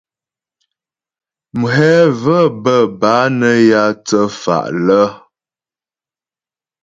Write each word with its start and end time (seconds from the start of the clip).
Mghɛ 1.59 1.91
və̀ 2.21 2.43
bə́ 2.63 2.81
bâ 2.99 3.13
nə́ 3.39 3.55
yǎ 3.69 3.83
thə́fa' 4.05 4.67
lə́. 4.85 5.07